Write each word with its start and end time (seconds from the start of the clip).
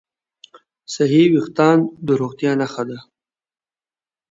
صحي 0.93 1.23
وېښتيان 1.31 1.79
د 2.05 2.07
روغتیا 2.21 2.51
نښه 2.59 2.83
ده. 2.89 2.99